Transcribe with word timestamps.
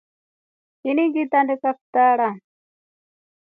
Ini 0.89 1.03
ngilitandika 1.07 1.69
kitanda. 1.79 2.29